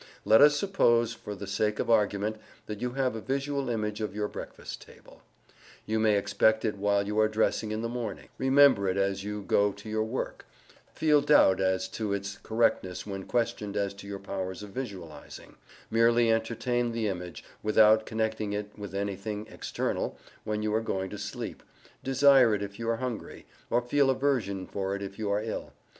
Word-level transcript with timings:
Let 0.25 0.41
us 0.41 0.57
suppose, 0.57 1.13
for 1.13 1.35
the 1.35 1.45
sake 1.45 1.77
of 1.77 1.87
argument, 1.87 2.37
that 2.65 2.81
you 2.81 2.93
have 2.93 3.15
a 3.15 3.21
visual 3.21 3.69
image 3.69 4.01
of 4.01 4.15
your 4.15 4.27
breakfast 4.27 4.81
table. 4.81 5.21
You 5.85 5.99
may 5.99 6.17
expect 6.17 6.65
it 6.65 6.75
while 6.75 7.05
you 7.05 7.19
are 7.19 7.27
dressing 7.27 7.69
in 7.71 7.83
the 7.83 7.87
morning; 7.87 8.29
remember 8.39 8.87
it 8.87 8.97
as 8.97 9.23
you 9.23 9.43
go 9.43 9.71
to 9.73 9.87
your 9.87 10.03
work; 10.03 10.47
feel 10.91 11.21
doubt 11.21 11.59
as 11.61 11.87
to 11.89 12.13
its 12.13 12.39
correctness 12.39 13.05
when 13.05 13.25
questioned 13.25 13.77
as 13.77 13.93
to 13.93 14.07
your 14.07 14.17
powers 14.17 14.63
of 14.63 14.71
visualizing; 14.71 15.55
merely 15.91 16.31
entertain 16.33 16.93
the 16.93 17.07
image, 17.07 17.43
without 17.61 18.07
connecting 18.07 18.53
it 18.53 18.71
with 18.75 18.95
anything 18.95 19.45
external, 19.51 20.17
when 20.43 20.63
you 20.63 20.73
are 20.73 20.81
going 20.81 21.11
to 21.11 21.19
sleep; 21.19 21.61
desire 22.03 22.55
it 22.55 22.63
if 22.63 22.79
you 22.79 22.89
are 22.89 22.97
hungry, 22.97 23.45
or 23.69 23.83
feel 23.83 24.09
aversion 24.09 24.65
for 24.65 24.95
it 24.95 25.03
if 25.03 25.19
you 25.19 25.29
are 25.29 25.43
ill. 25.43 25.73